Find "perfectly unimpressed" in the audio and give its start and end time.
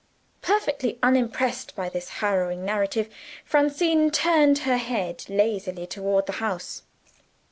0.41-1.75